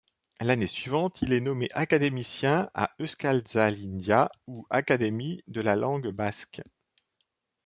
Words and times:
L'année 0.39 0.65
suivante, 0.65 1.21
il 1.21 1.31
est 1.31 1.41
nommé 1.41 1.69
académicien 1.75 2.71
à 2.73 2.89
Euskaltzaindia 2.99 4.31
ou 4.47 4.65
Académie 4.71 5.43
de 5.45 5.61
la 5.61 5.75
langue 5.75 6.09
basque. 6.09 6.63